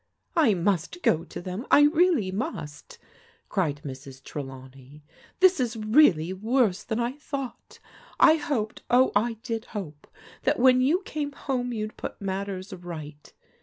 "I 0.45 0.55
must 0.55 1.03
go 1.03 1.23
to 1.25 1.39
them, 1.43 1.67
I 1.69 1.81
really 1.81 2.31
must!" 2.31 2.97
cried 3.49 3.81
Mrs. 3.85 4.23
Tre 4.23 4.41
lawney." 4.41 5.03
This 5.41 5.59
is 5.59 5.77
really 5.77 6.33
worse 6.33 6.81
than 6.83 6.99
I 6.99 7.11
thought. 7.17 7.77
I 8.19 8.37
hoped, 8.37 8.81
oh, 8.89 9.11
I 9.15 9.33
did 9.43 9.65
hope, 9.77 10.07
that 10.41 10.57
when 10.57 10.81
you 10.81 11.03
came 11.05 11.33
home 11.33 11.71
you'd 11.71 11.97
put 11.97 12.19
mat 12.19 12.47
ters 12.47 12.73
right. 12.73 13.31